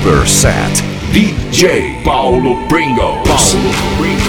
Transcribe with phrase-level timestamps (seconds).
[0.00, 3.20] Super Set DJ Paulo Pringles.
[3.28, 4.19] Paulo Pringles.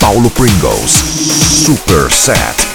[0.00, 0.90] Paulo Pringles.
[0.90, 2.69] Super Set.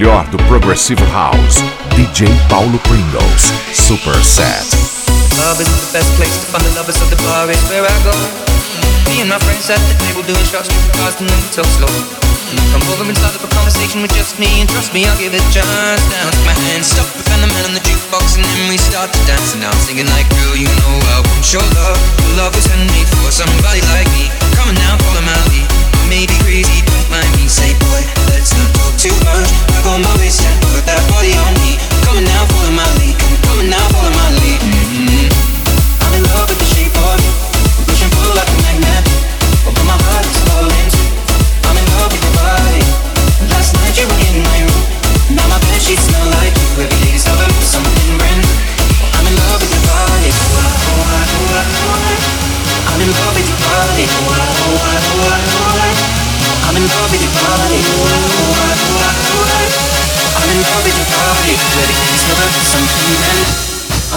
[0.00, 1.60] melhor do Progressive House.
[1.92, 4.64] DJ Paulo Pringles, Super Set.
[5.60, 8.16] Is the best place to find the lovers, the bar is where I go.
[9.12, 11.68] Me and my friends at the table doing shots, drinking fast and then we talk
[11.76, 11.92] slow.
[12.72, 15.36] Come over and start up a conversation with just me, and trust me, I'll give
[15.36, 16.00] it a chance.
[16.08, 19.20] Now take my hand, stop the man on the jukebox, and then we start to
[19.28, 19.52] dance.
[19.52, 22.00] And I'm singing like, girl, you know I want your love.
[22.24, 24.32] Your love handmade for somebody like me.
[24.56, 25.68] Come on now, follow my lead.
[26.08, 27.46] Maybe crazy, don't mind me.
[27.48, 29.59] Say, boy, let's not talk too much.
[30.02, 31.59] cuando besé tu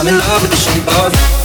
[0.03, 1.42] I'm in love with the shape of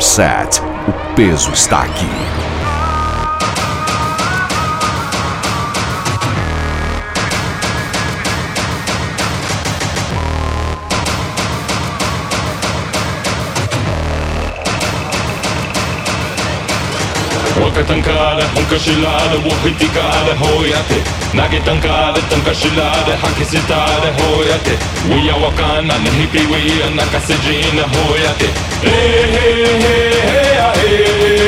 [0.00, 0.62] Set.
[0.88, 2.19] O peso está aqui.
[17.80, 21.00] かたんかあれ本かしらあれをひてかあれほうやって
[21.32, 24.76] 投げたんかあれたんかしらあれ吐きせたあれほうやって
[25.08, 28.52] We are わかんなねひぴ We are 泣かせじなほうやって
[28.84, 30.92] えへへへやへ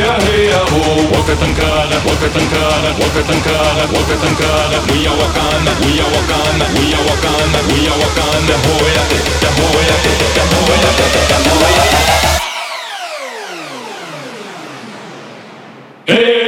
[0.00, 12.41] やへやほうわかたんかあれわかたんかあれわかたんかあれわかたんかあれ We are わかんな We are わかんな We are わかんな We are わかんなほうやってだほうやってだほうやってだほうやって
[16.06, 16.41] hey,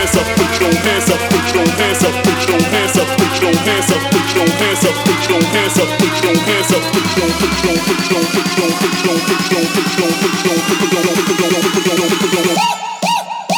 [0.00, 3.42] hands up, put your hands up, put your hands up, put your hands up, put
[3.42, 6.82] your hands up, put your hands up, put your hands up, put your hands up,
[6.88, 10.40] put your put your put your put your put your put your put your put
[10.40, 12.56] your put your put your put your put your put your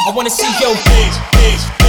[0.05, 1.82] I wanna see your face, face.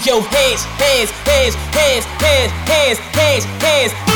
[0.00, 4.13] see your hands, hands, hands, hands, hands, hands, hands, hands.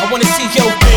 [0.00, 0.87] I wanna see your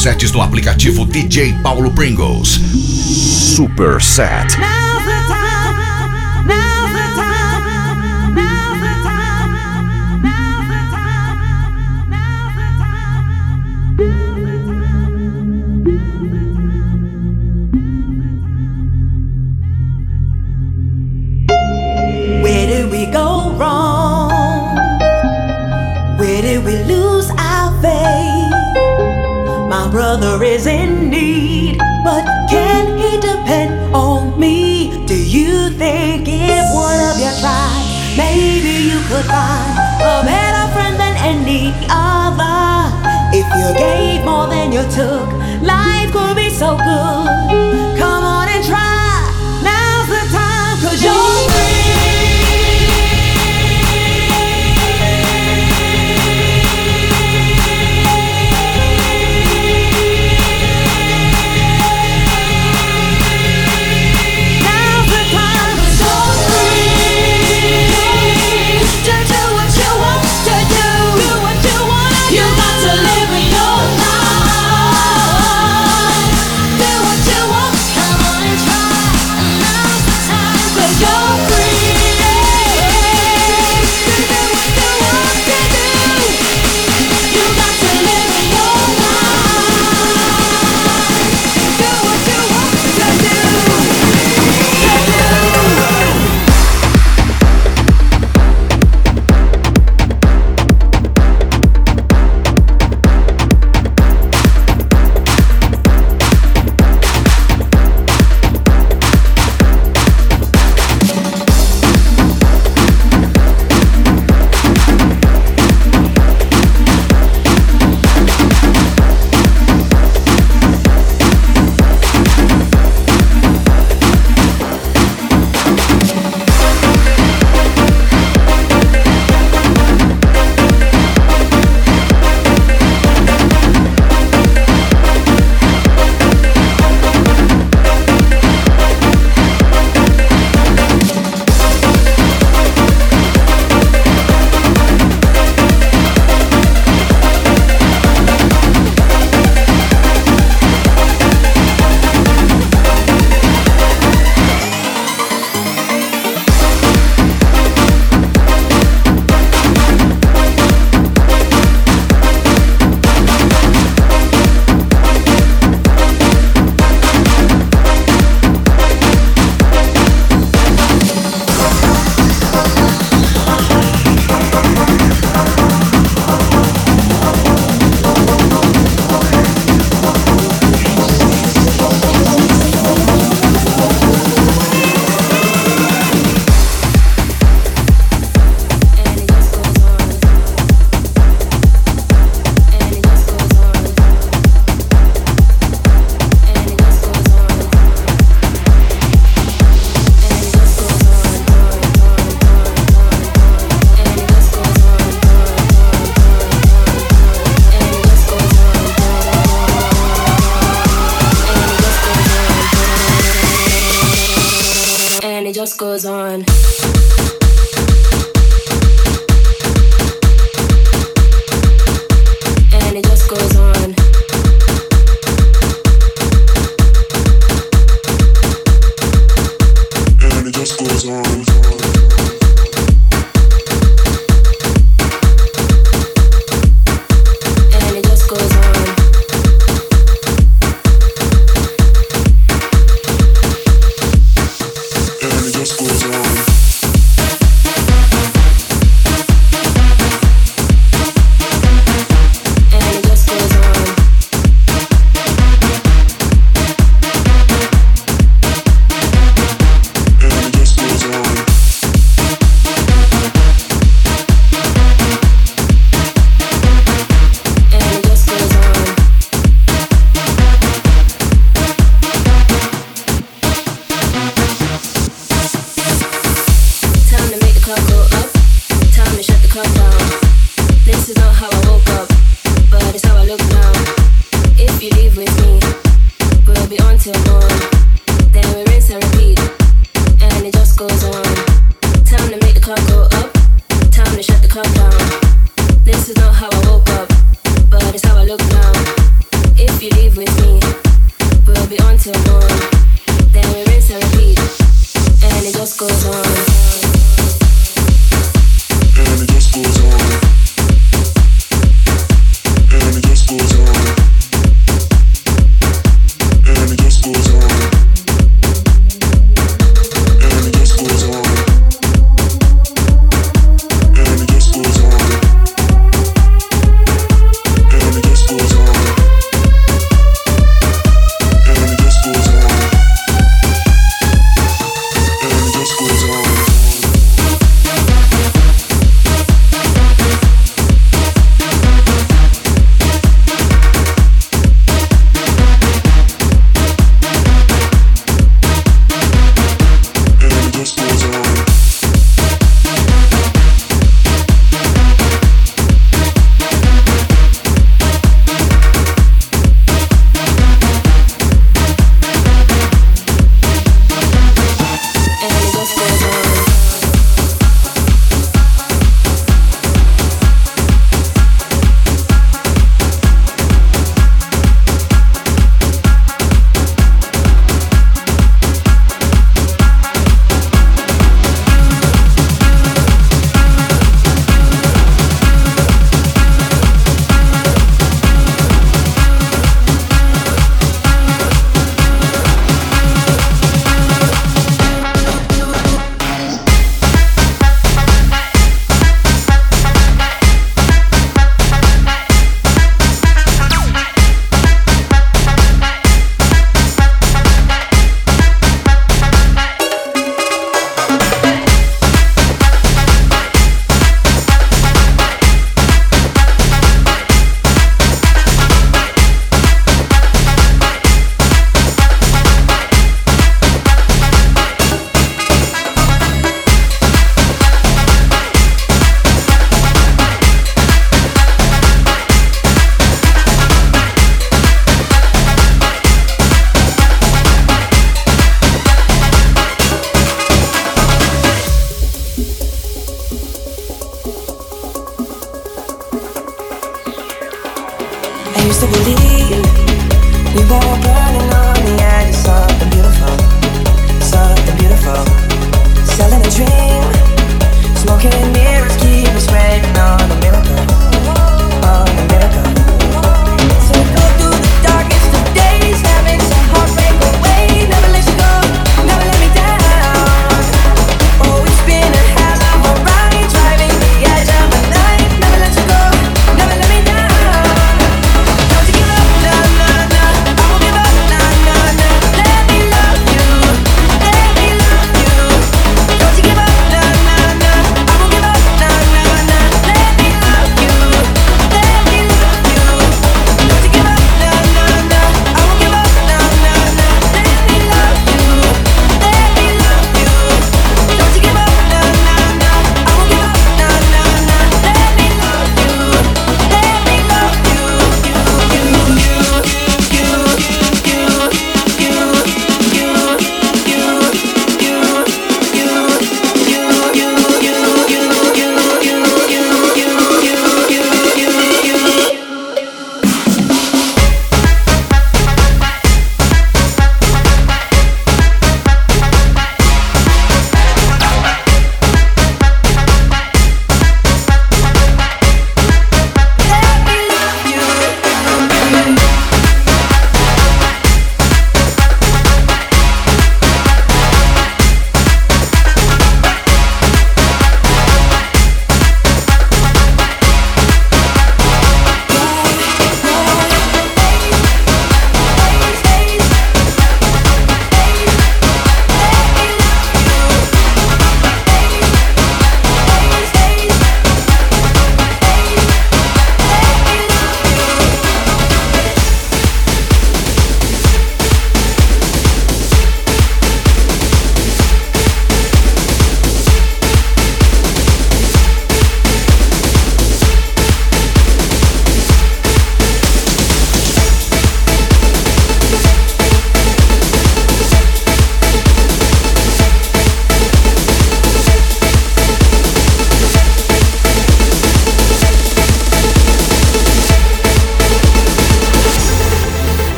[0.00, 2.58] sets no aplicativo DJ Paulo Pringles.
[3.54, 4.69] Super Set.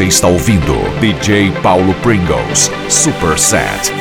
[0.00, 3.99] Você está ouvindo DJ Paulo Pringles Super Set.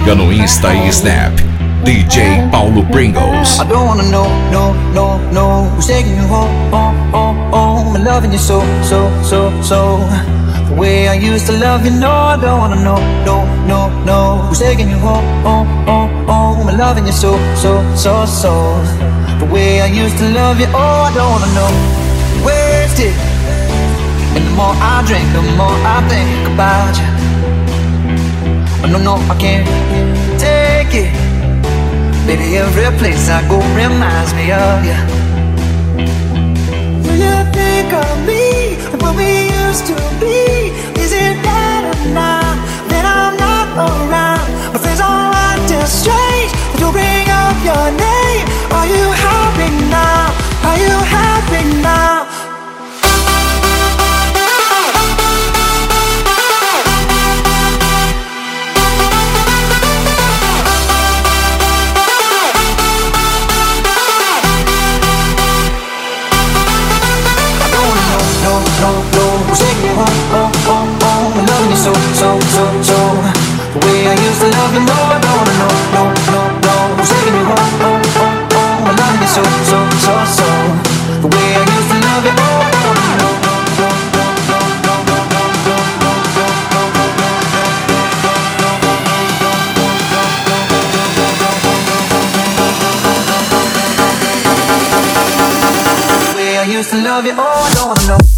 [0.00, 1.32] Siga no Insta e Snap.
[1.84, 3.58] DJ Paulo Pringles.
[3.58, 5.64] I don't wanna know, no, no, no.
[5.74, 7.96] Who's taking you home, home, home, home?
[7.96, 9.98] And loving you so, so, so, so.
[10.68, 14.46] The way I used to love you, no I don't wanna know, no, no, no.
[14.48, 16.68] Who's taking you home, home, home, home?
[16.68, 18.52] And loving you so, so, so, so.
[19.38, 21.72] The way I used to love you, oh I don't wanna know.
[22.44, 23.14] Wasted
[24.36, 27.04] And the more I drink, the more I think about you.
[27.04, 27.09] Oh,
[28.88, 29.66] no, no, I can't
[30.38, 31.30] take it
[32.26, 34.98] Baby, every place I go reminds me of you.
[37.02, 40.70] Do you think of me and what we used to be?
[41.00, 42.54] Is it better now
[42.90, 44.46] that I'm not around?
[44.72, 46.52] My friends all acting strange.
[46.72, 48.09] They do bring up your name.
[74.30, 76.74] I used to love you, no, I don't wanna know, no, no, no.
[76.94, 78.86] Who's taking you home, home, home, home?
[78.86, 80.46] I'm loving you so, so, so, so.
[81.18, 83.26] The way I used to love you, no, I know, no, no,
[83.74, 85.50] no, no, no, no, no, no,
[96.54, 98.30] I used to love you, oh, I don't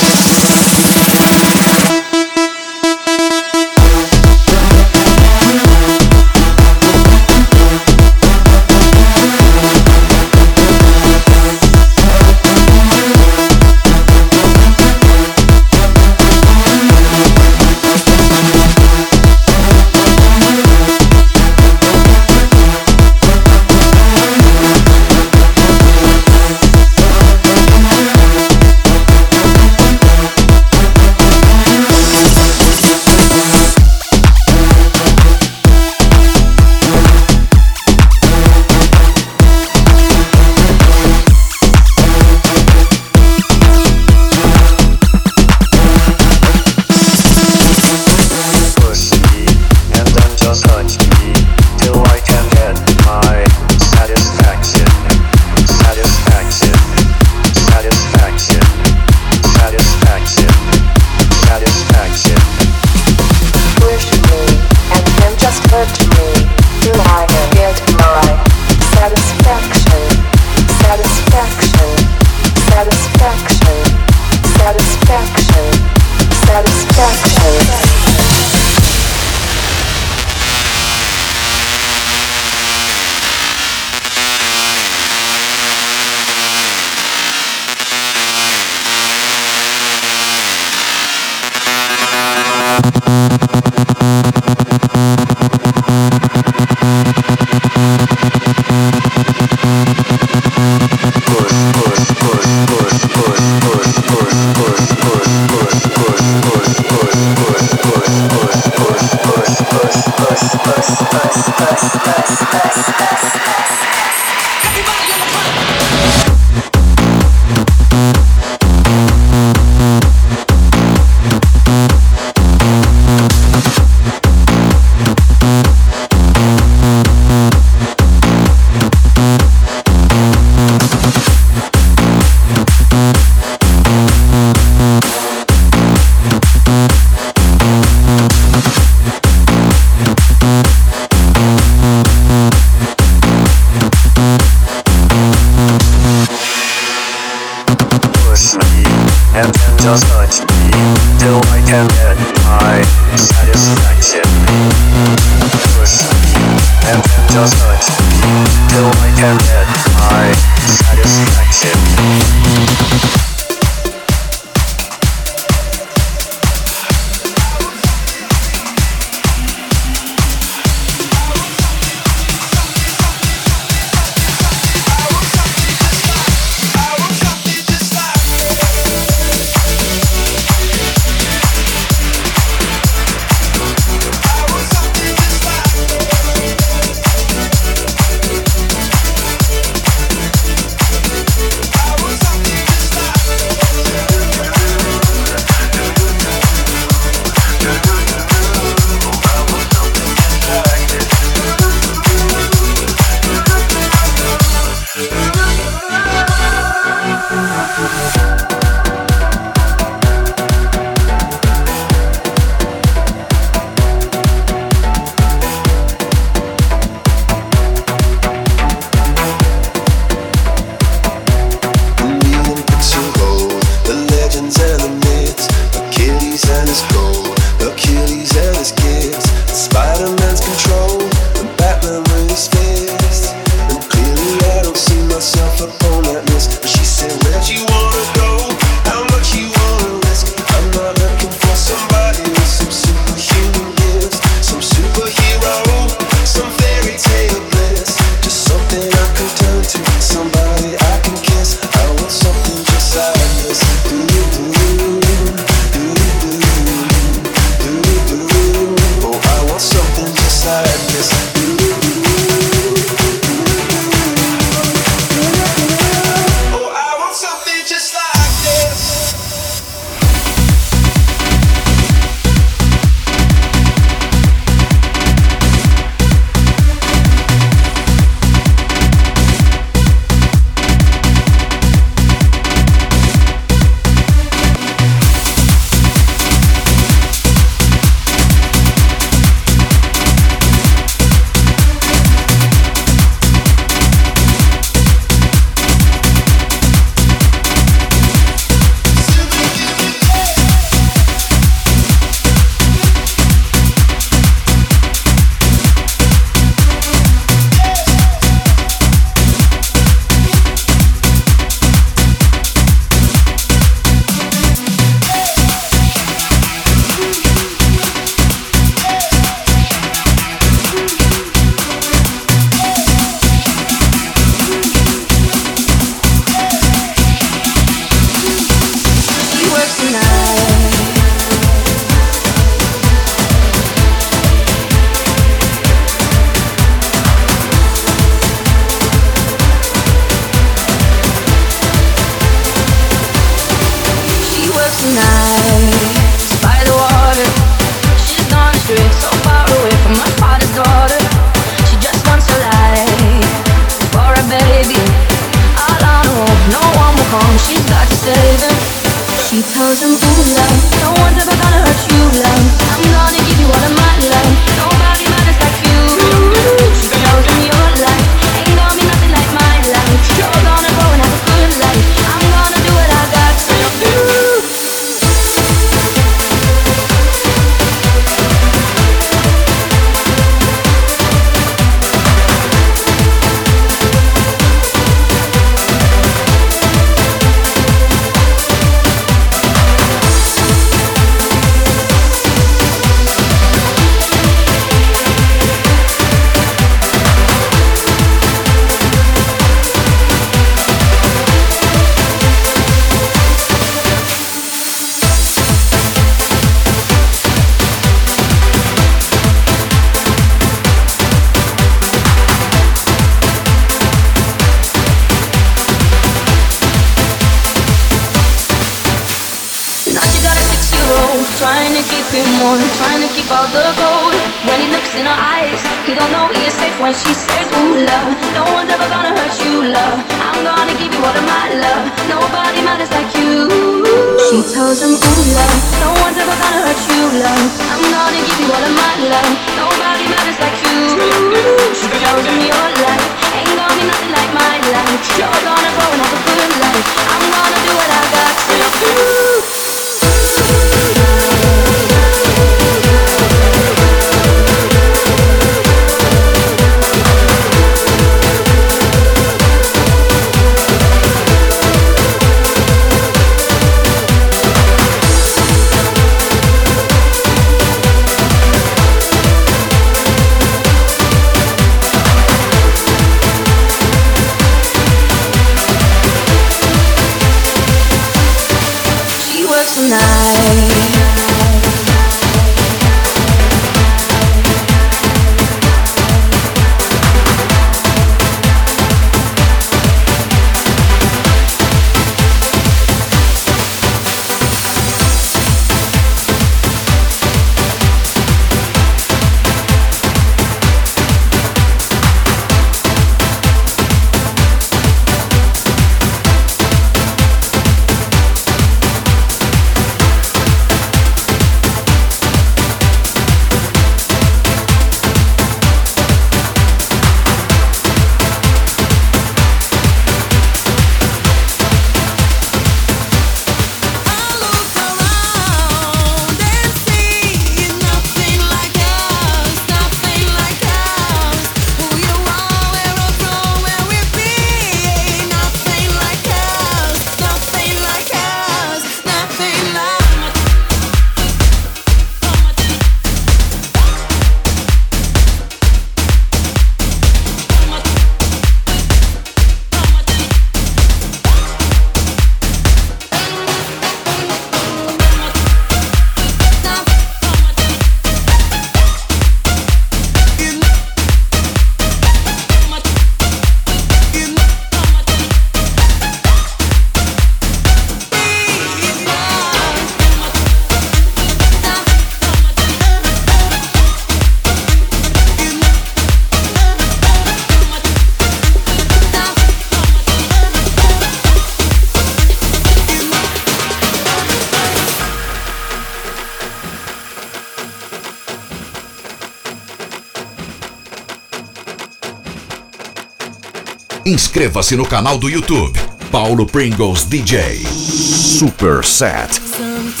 [594.34, 595.78] Inscreva-se no canal do YouTube.
[596.10, 597.54] Paulo Pringles DJ.
[597.66, 599.34] Super Set.
[599.34, 600.00] Sometimes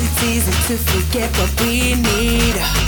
[0.00, 2.81] it's easy to forget what we need.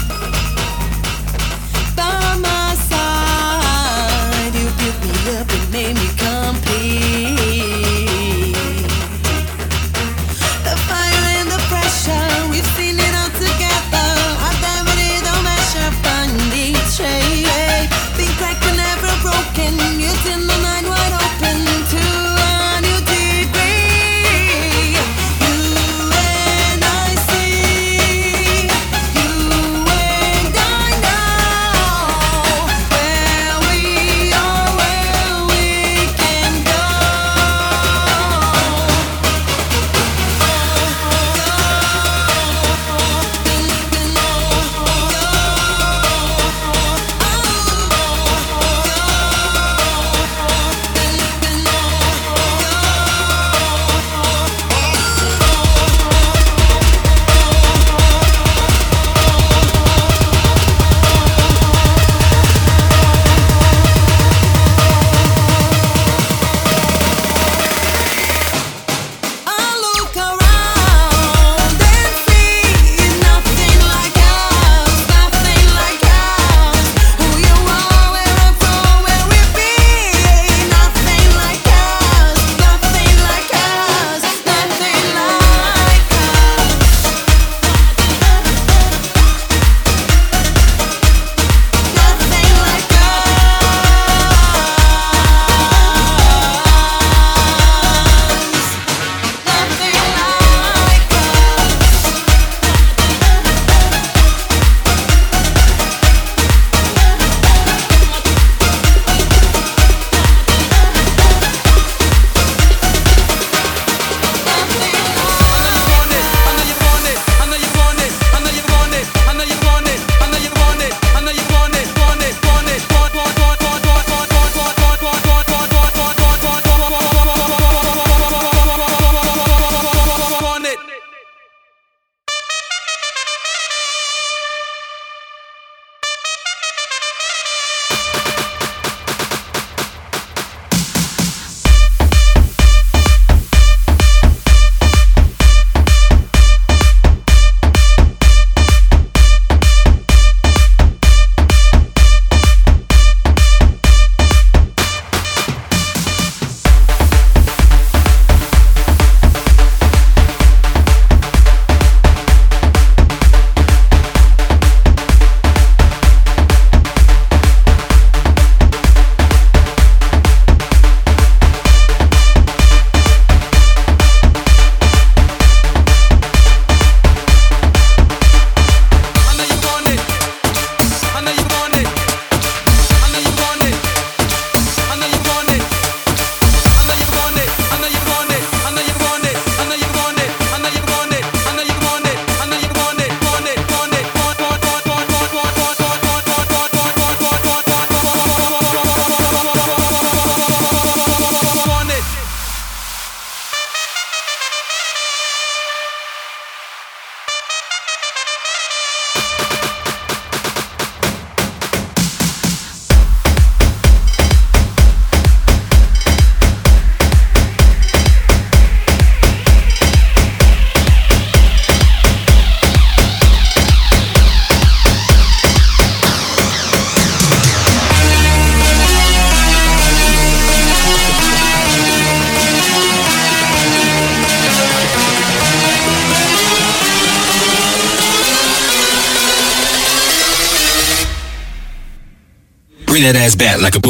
[243.24, 243.80] Ass back like a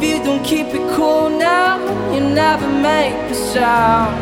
[0.00, 1.76] If you don't keep it cool now,
[2.14, 4.14] you never make a sound.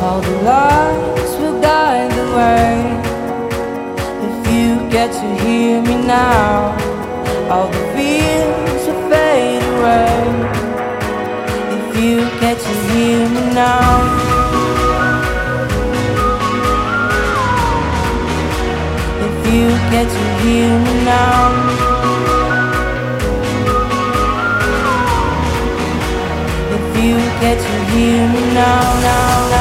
[0.00, 2.72] All the lights will guide the way.
[4.26, 6.72] If you get to hear me now,
[7.50, 10.16] all the fears will fade away.
[11.76, 14.37] If you get to hear me now.
[19.54, 21.48] You get to hear me now.
[26.76, 29.57] If you get to hear me now, now, now,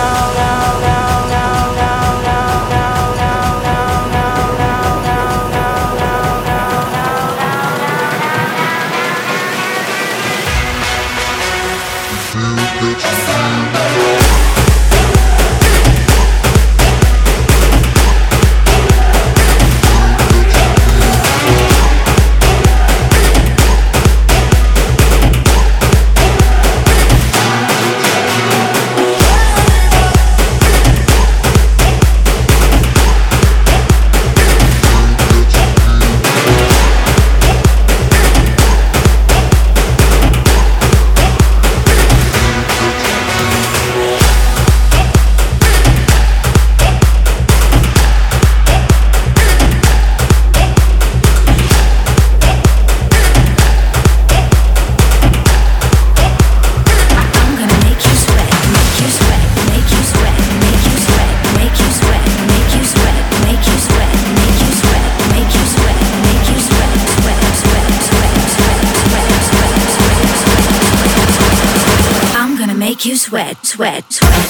[73.28, 74.47] sweat, sweat, sweat,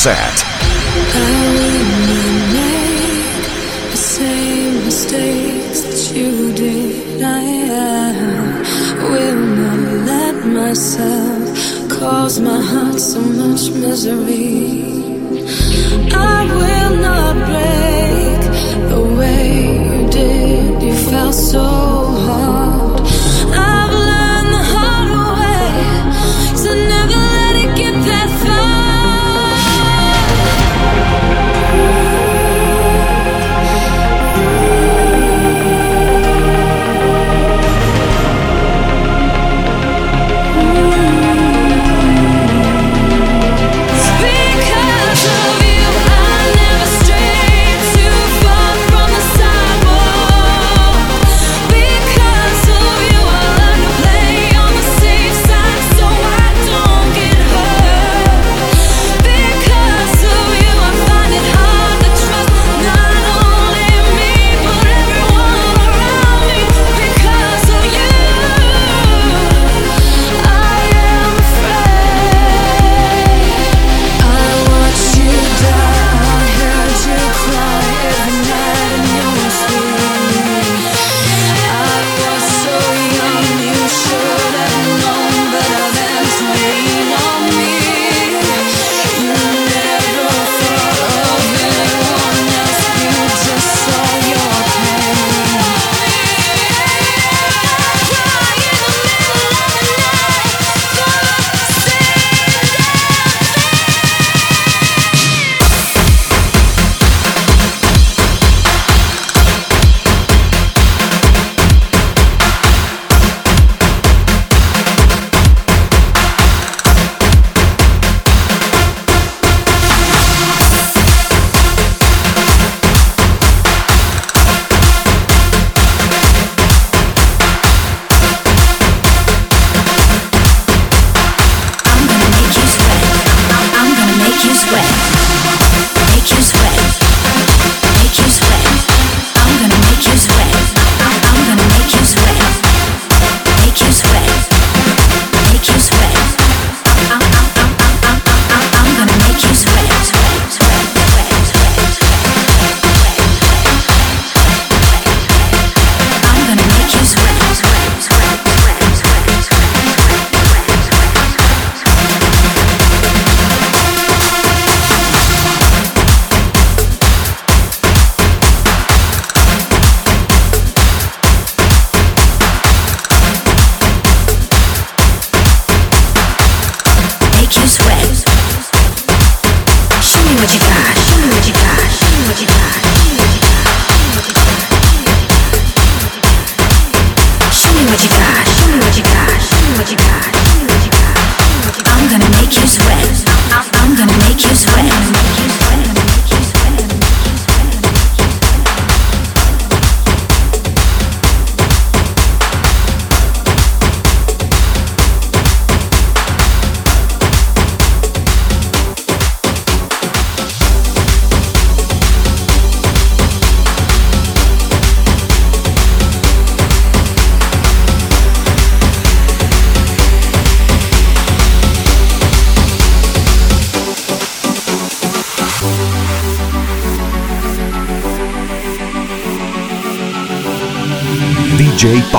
[0.00, 0.49] Set.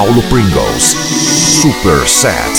[0.01, 0.95] Paulo Pringles.
[1.61, 2.50] Super Set.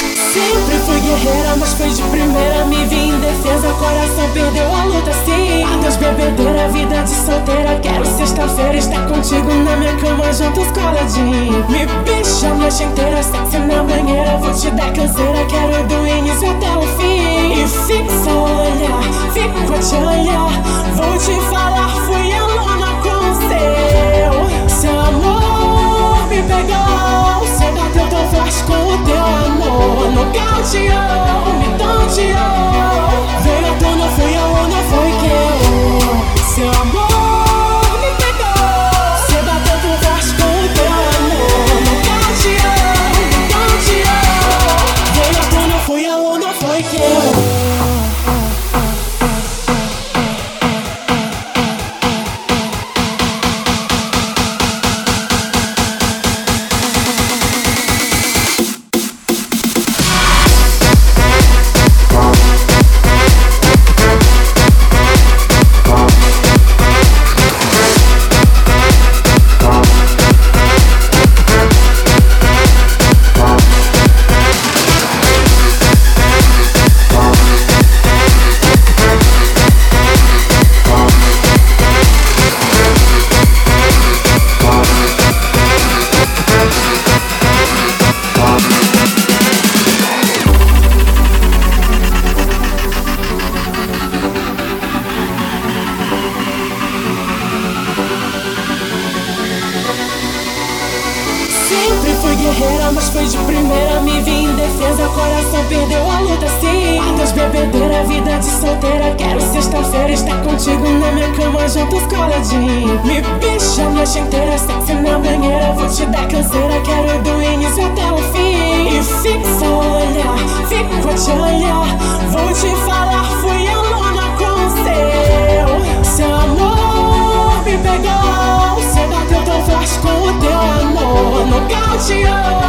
[115.12, 118.96] Vou te dar canseira, quero do início até o fim.
[118.96, 121.98] E fixa olhar, fico a te olhar.
[122.30, 126.04] Vou te falar, fui aluna com o seu.
[126.04, 131.46] Seu amor me pegou, você bateu tão forte com o teu amor.
[131.46, 132.61] Nocauteou,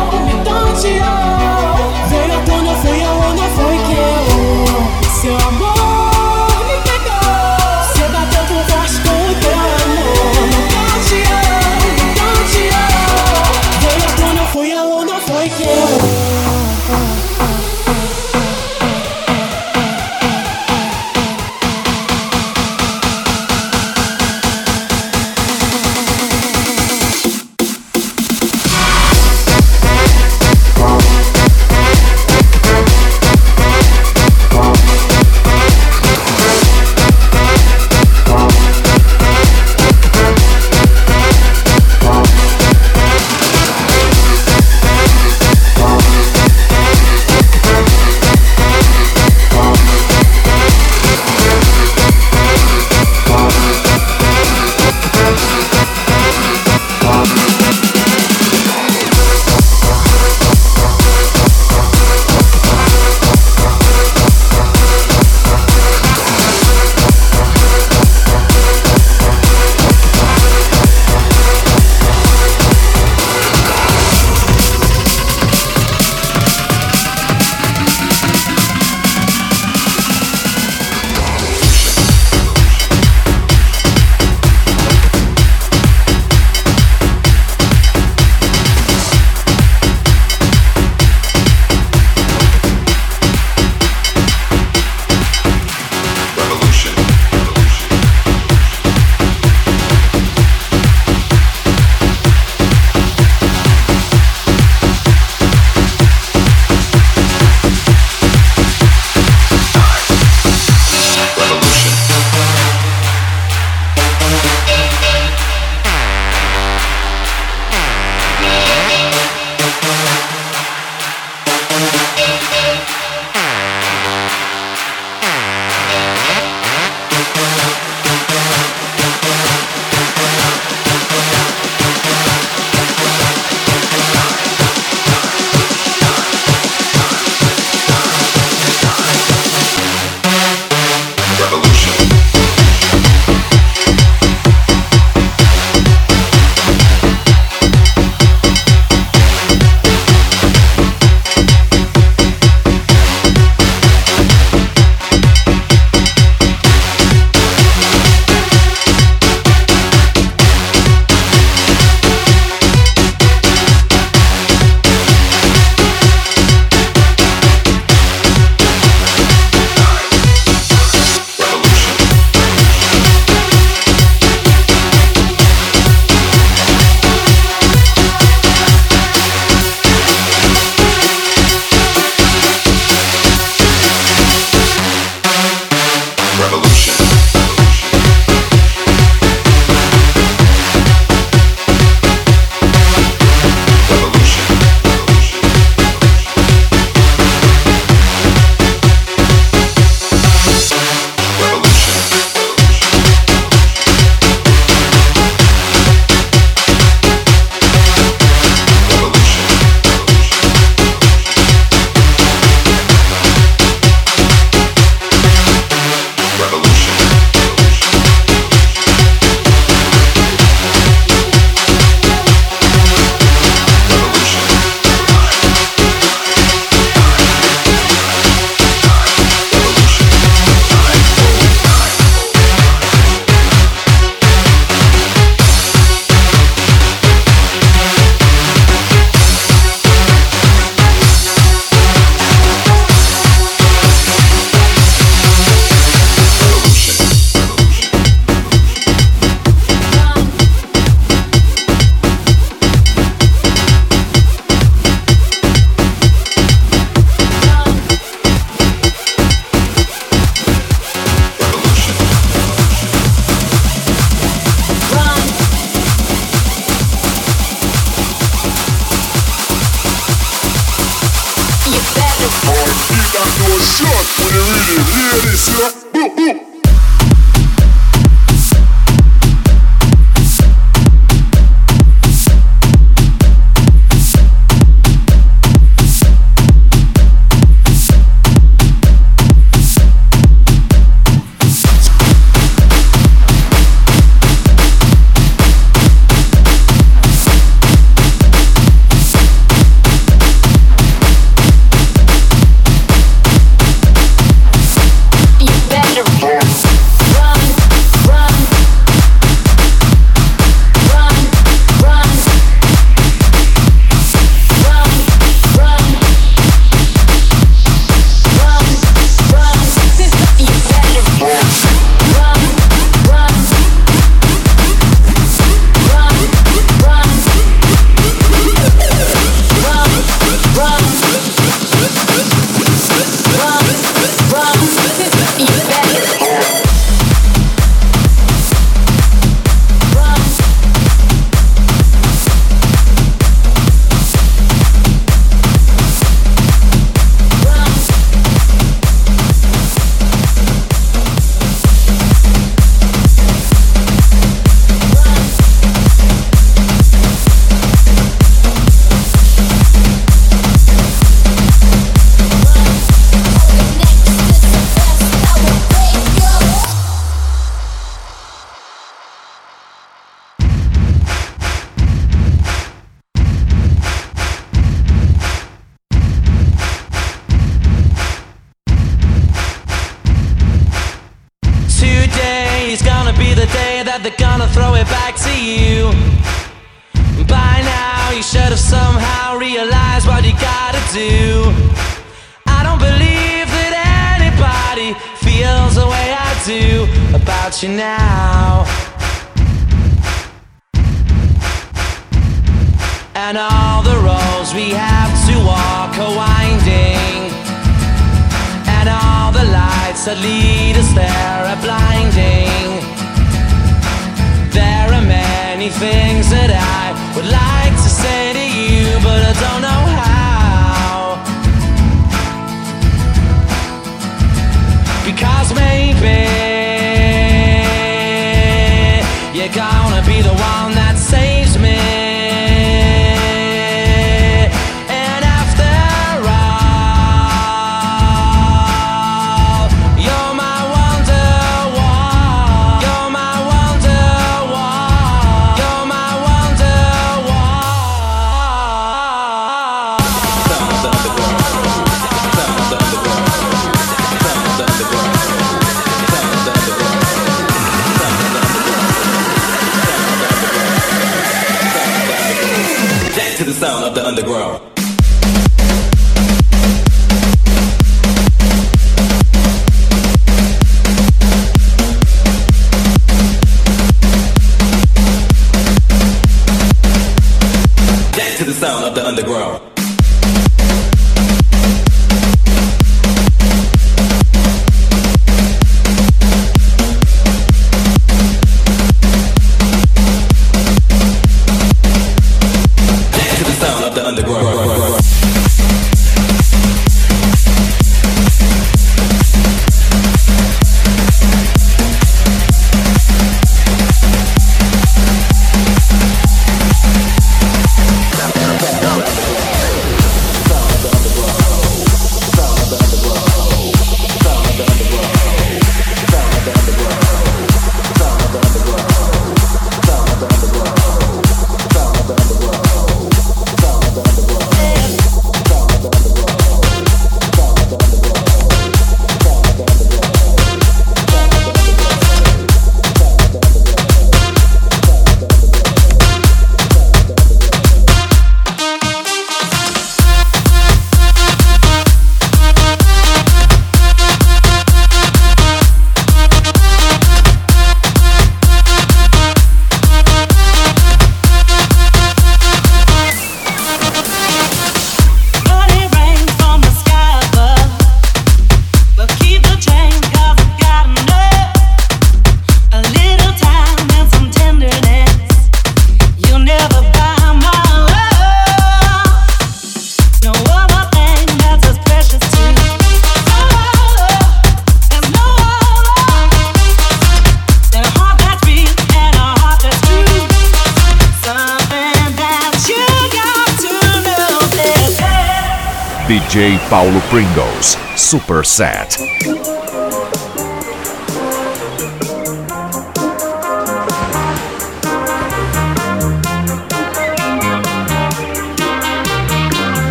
[588.19, 589.02] Pringles,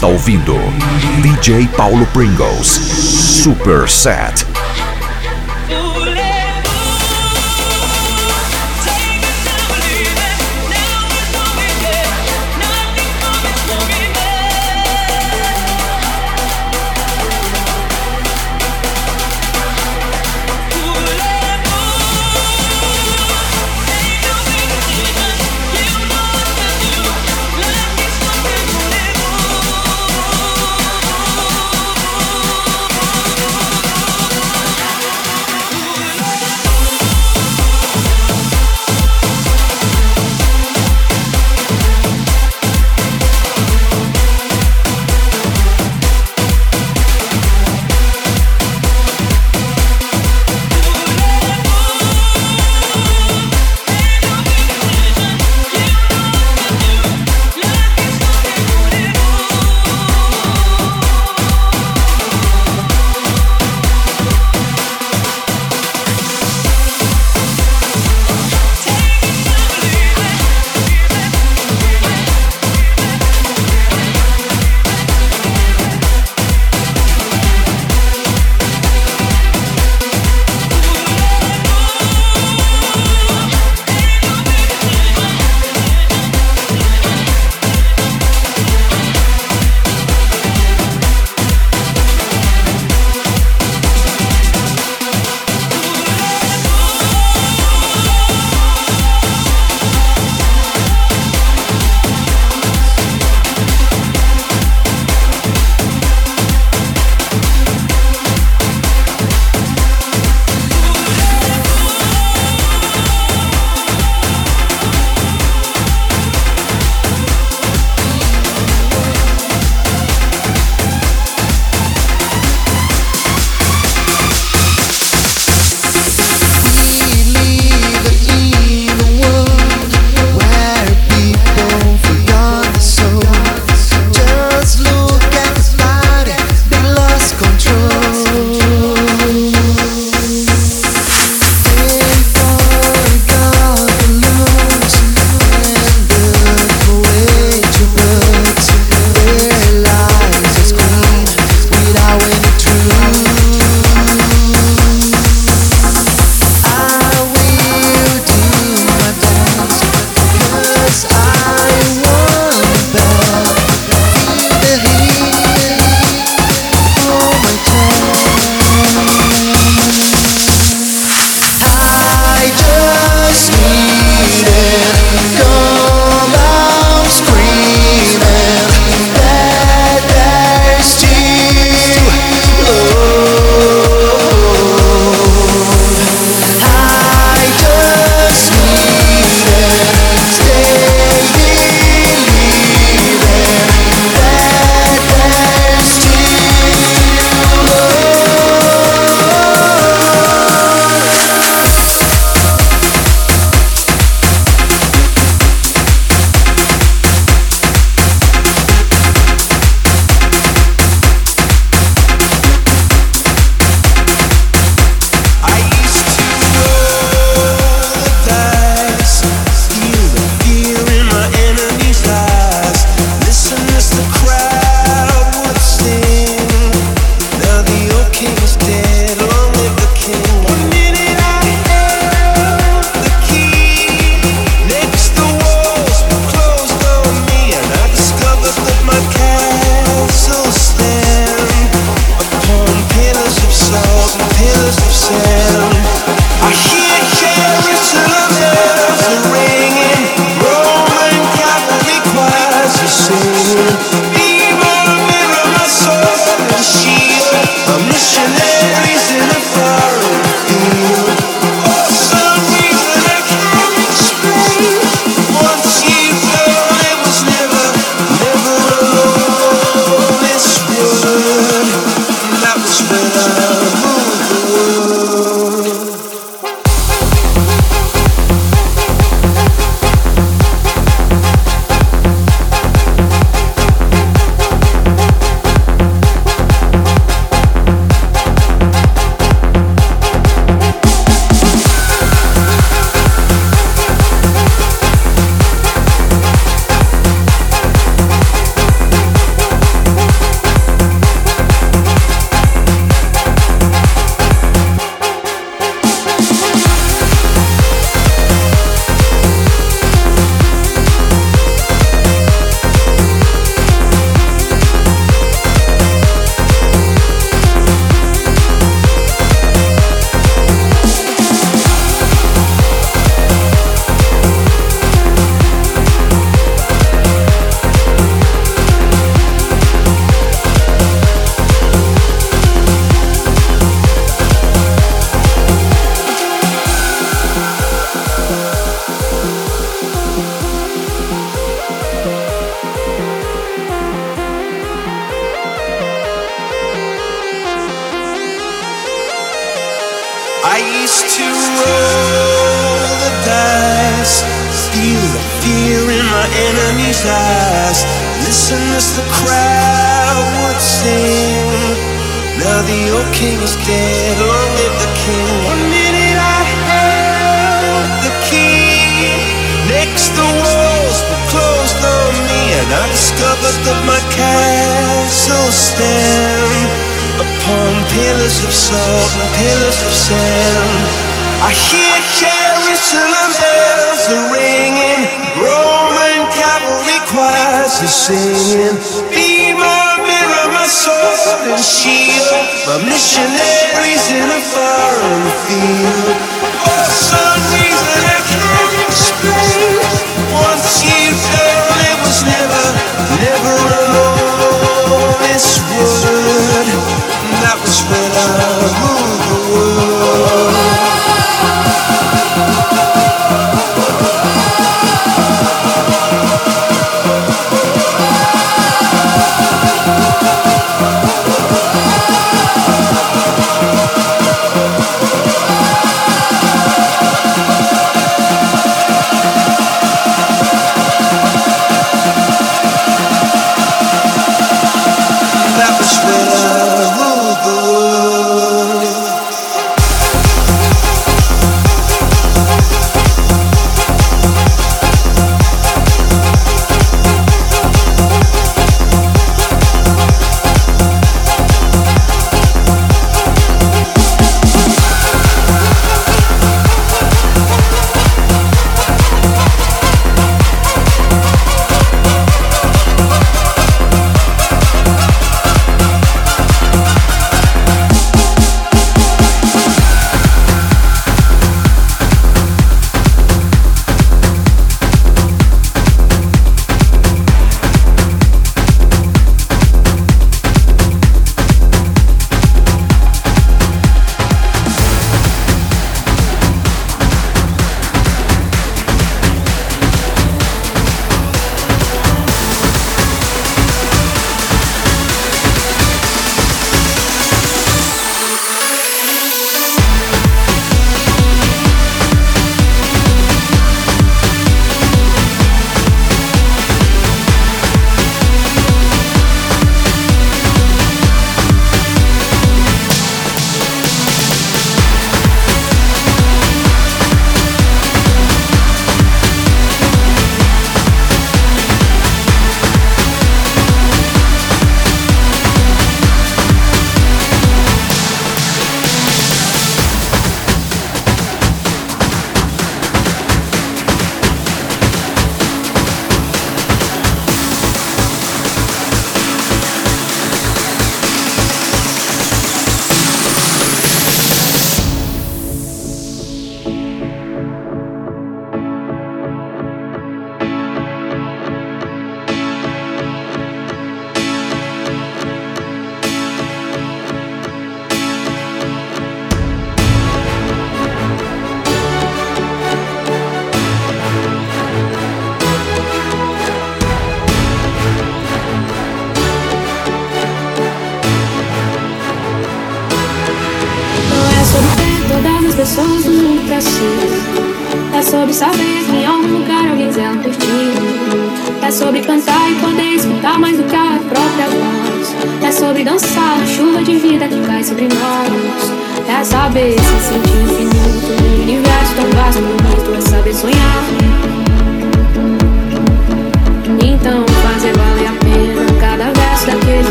[0.00, 0.54] está ouvindo
[1.20, 4.49] DJ Paulo Pringles Super Set.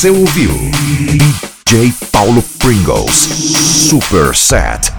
[0.00, 0.50] Você ouviu
[1.68, 4.89] DJ Paulo Pringles Super Set.